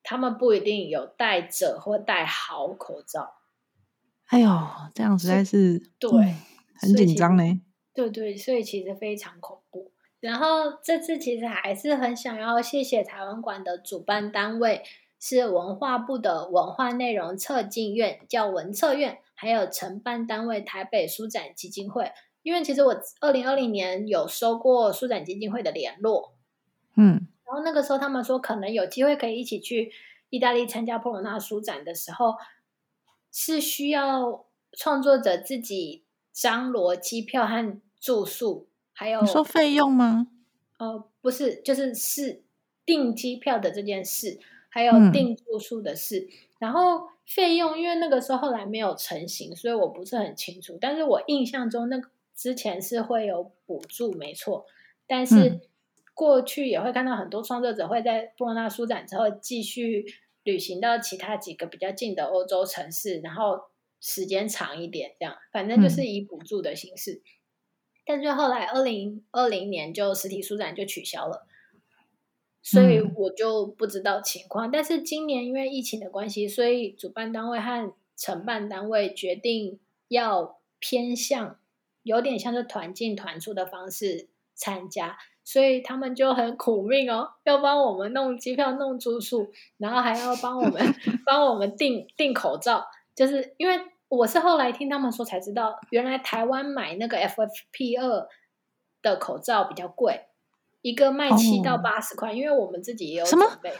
[0.04, 3.36] 他们不一定有戴着或戴好口罩。
[4.26, 4.50] 哎呦，
[4.94, 6.12] 这样实在是对，
[6.76, 7.62] 很紧张呢。
[7.94, 9.94] 对对，所以其实非常恐怖。
[10.22, 14.84] 然后这次其实还是很想要谢谢台湾馆的主办单位
[15.20, 22.12] 是文化部的文化内容策进院，叫文策院，还有承办单位台北书展基金会。
[22.44, 26.34] 因为其实我二零二零年有收过书展基金会的联络，
[26.96, 29.92] 嗯，然后那个时候他们说可能有机会可以一起去
[30.30, 32.36] 意大利参加波罗纳书展的时候，
[33.32, 38.68] 是需要创作者自己张罗机票和住宿。
[39.02, 40.28] 还有你说费用吗？
[40.78, 42.44] 呃，不是，就是是
[42.86, 44.40] 订机票的这件事，
[44.70, 46.30] 还有订住宿的事。
[46.60, 50.78] 然后费用，因为那个时候后来没有成型，所以我不是很清楚。
[50.80, 54.68] 但是我印象中，那个之前是会有补助，没错。
[55.08, 55.62] 但是
[56.14, 60.06] 过去也会看到很多创作者会在布罗纳书展之后继续
[60.44, 63.62] 旅行到其他几个比较近的欧洲城市，然后
[64.00, 67.24] 时间长一点，这样反正就是以补助的形式。
[68.06, 71.46] 但是后来，二零二零年就实体书展就取消了，
[72.62, 74.70] 所以我就不知道情况。
[74.72, 81.58] 但是今年因为疫情的关系，所以主办单位和承办单位决定要偏向
[82.04, 90.94] 有点像是团进团出的方式参加，所以他们就很苦命哦，要帮我们弄机票、弄住宿，然后还要帮我们
[91.26, 92.86] 帮我们订订口罩，
[93.16, 93.80] 就是因为
[94.12, 98.28] 我是后来听他们说才知道，原来台湾买那个 FFP 二
[99.02, 100.26] 的口罩比较贵，
[100.82, 103.74] 一个卖七到八十块，因为我们自己也有准备。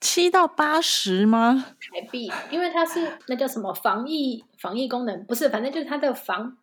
[0.00, 1.66] 七到八十吗？
[1.78, 6.56] 台币，因为它是那叫什么防疫防疫功能，不是，反正就是它的防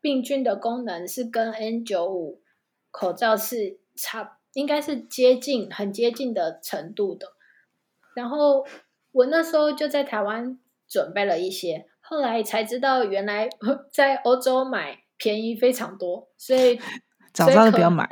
[0.00, 2.40] 病菌的功能是跟 N 九五
[2.90, 7.34] 口罩是差，应该是接近很接近的程度的。
[8.16, 8.66] 然后
[9.12, 10.58] 我那时候就在台湾
[10.88, 13.48] 准备了一些，后来才知道原来
[13.92, 16.78] 在欧洲买便宜非常多，所以
[17.32, 18.08] 早知道不要买。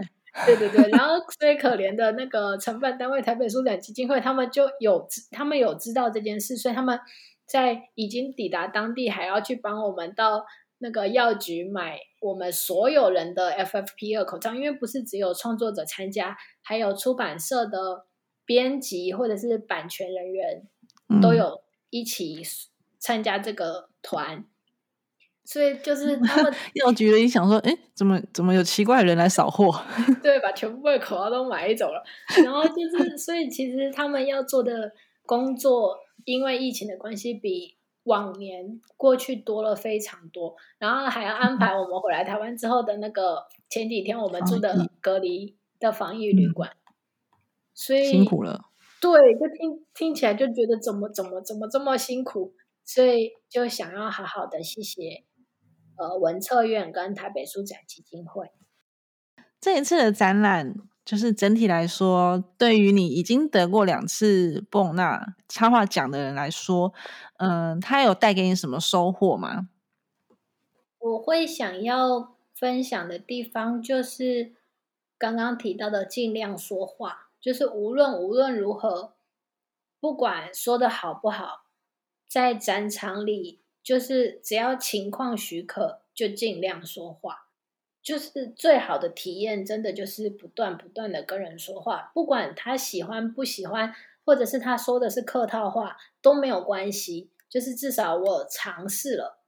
[0.47, 6.99] 对对对，然后最可怜的那个承办单位台北书展基金会，他们就有他们有知道这件事，所以他们
[7.45, 10.47] 在已经抵达当地，还要去帮我们到
[10.79, 18.07] 那个药局买我们所有人的 FFP 二口罩，因为不是只有创作者参加，还有出版社的
[18.47, 20.63] 编辑或者是版权人员
[21.21, 22.43] 都有一起
[23.03, 24.45] 参加这个团。
[25.45, 29.83] 所以就是他们药局的一想说，哎，怎么怎么有奇怪的人来扫货？
[30.23, 32.01] 对，把全部的口罩都买走了。
[32.45, 34.93] 然后就是，所以其实他们要做的
[35.27, 40.55] 工作，因为疫情的关系，比往年过去多了非常多。
[40.79, 46.71] 然后还要安排我们回来台湾之后的那个前几天我们住的隔离的防疫旅馆。
[47.75, 48.67] 所以辛苦了。
[49.01, 52.55] 对，就听听起来就觉得怎么怎么怎么这么辛苦，
[52.85, 55.25] 所以就想要好好的谢谢。
[55.97, 58.51] 呃，文策院跟台北书展基金会
[59.61, 60.75] 这一次的展览，
[61.05, 66.93] 就是整体来说，对于你已经得过两次布隆纳插画奖的人来说，
[67.37, 69.69] 嗯，他有带给你什么收获吗？
[70.99, 74.55] 我会想要分享的地方，就是
[75.19, 79.15] 刚刚提到的，尽量说话，就是无论无论如何，
[80.01, 81.62] 不管说的好不好，
[82.33, 83.59] 在展场里。
[83.85, 87.49] 就是只要情况许可，就尽量说话。
[88.01, 93.93] 就是最好的体验，真的就是不断不断的跟人说话，不管他喜欢不喜欢，
[94.25, 97.33] 或者是他说的是客套话都没有关系。
[97.49, 99.41] 就是至少我尝试了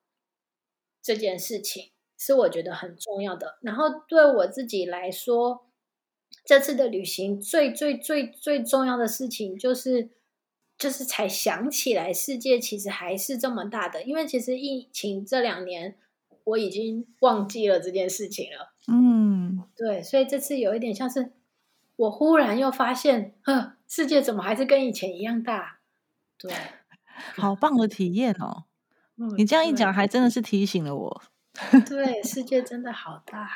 [1.00, 3.58] 这件事情，是我觉得很重要的。
[3.60, 5.68] 然后对我自己来说，
[6.44, 10.10] 这次的旅行最最最最重要的事情就是。
[10.76, 14.02] 就是才想起来，世界其实还是这么大的。
[14.02, 15.96] 因为其实疫情这两年，
[16.44, 18.74] 我已经忘记了这件事情了。
[18.88, 21.32] 嗯，对，所以这次有一点像是
[21.96, 25.78] 我忽然又发现，呵，世界怎么还是跟以前一样大？
[26.36, 26.52] 对，
[27.36, 28.64] 好棒的体验哦！
[29.38, 31.22] 你这样一讲，还真的是提醒了我。
[31.88, 33.48] 对， 世界真的好大。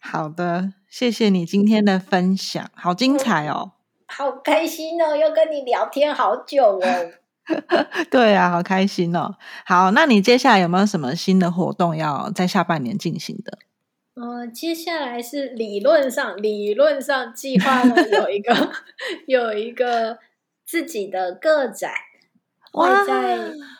[0.00, 3.72] 好的，谢谢你今天的分享，好精彩哦。
[4.16, 7.12] 好开心哦，又跟你聊天好久哦。
[8.10, 9.34] 对啊，好开心哦。
[9.64, 13.58] 好，那你接下来有没有什么新的活动要在下半年进行的？
[14.14, 18.72] 呃，接下来是理论上，理论上计划呢有一个
[19.26, 20.18] 有一个
[20.66, 21.90] 自己的个展，
[22.70, 23.38] 会在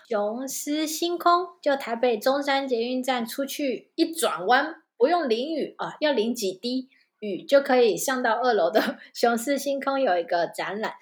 [0.09, 6.89] 雄狮星空，就台北中山捷运站出去一转弯，不用淋雨啊，要淋几滴。
[7.23, 10.95] 雨就可以上到二楼的 雄狮星空有一个展览，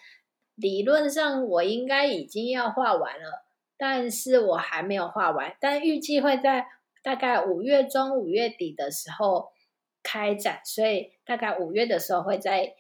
[0.55, 3.47] 理论上我应该已经要画完了，
[3.79, 6.67] 但是我还没有画完，但预计会在
[7.03, 9.53] 大概五月中、五月底的时候
[10.03, 12.75] 开展，所以大概五月的时候会在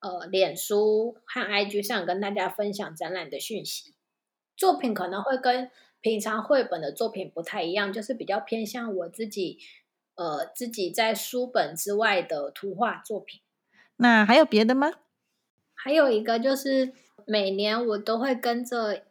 [0.00, 3.94] 呃脸书和 IG 上跟大家分享展览的讯息。
[4.54, 5.70] 作品可能会跟
[6.02, 9.58] 平常绘本的作品不太一样，就是比较偏向我自己。
[10.14, 13.40] 呃，自己在书本之外的图画作品，
[13.96, 14.92] 那还有别的吗？
[15.74, 16.92] 还有一个就是
[17.26, 19.02] 每年我都会跟着，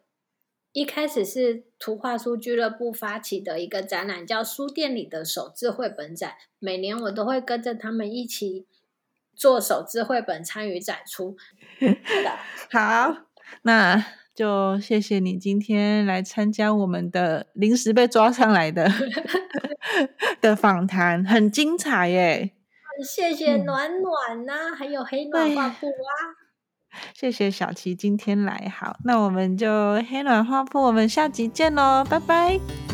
[0.72, 6.34] 一开始是图画书俱乐部发起的一个展览，叫书店里的手字绘本展。
[6.58, 8.66] 每年我都会跟着他们一起
[9.34, 11.36] 做手字绘本，参与展出。
[12.70, 13.26] 好，
[13.62, 14.21] 那。
[14.34, 18.90] 就谢谢你今天来参加我们的临时被抓上来的
[20.40, 22.52] 的访谈，很精彩耶！
[23.04, 26.10] 谢谢暖暖呐，还有黑暖画布啊！
[27.14, 32.91] 谢谢小琪今天来，好，那我们就黑暖画布，我们下集见喽，拜拜，拜拜。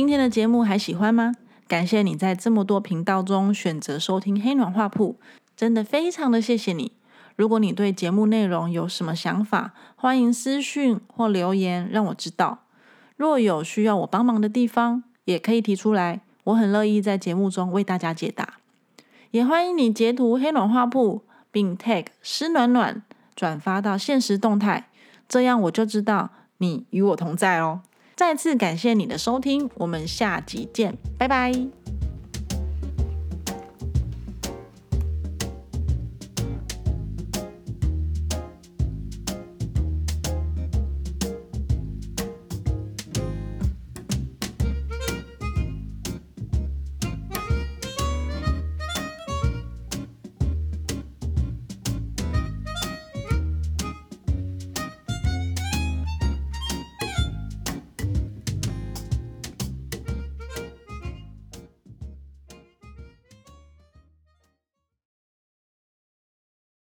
[0.00, 1.34] 今天的节目还喜欢吗？
[1.68, 5.20] 感谢你在这么多频道中选择收听黑暖画铺，
[5.54, 6.92] 真的非常的谢谢你。
[7.36, 12.60] 如果你对节目内容有什么想法，欢迎私讯或留言让我知道。
[13.18, 18.54] 若有需要我帮忙的地方，也可以提出来，我很乐意在节目中为大家解答。
[19.32, 23.02] 也欢迎你截图黑暖画铺，并 tag 湿暖暖
[23.36, 24.88] 转发到现实动态，
[25.28, 27.82] 这样我就知道你与我同在哦。
[28.20, 31.79] 再次感谢你的收听，我们下集见，拜拜。